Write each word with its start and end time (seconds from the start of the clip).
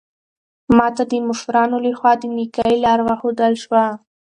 ما 0.77 0.87
ته 0.95 1.03
د 1.11 1.13
مشرانو 1.27 1.77
لخوا 1.85 2.11
د 2.21 2.23
نېکۍ 2.35 2.73
لار 2.83 2.99
وښودل 3.03 3.53
شوه. 3.63 3.83